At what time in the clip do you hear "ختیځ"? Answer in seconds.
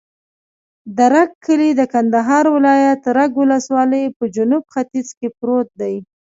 4.73-5.07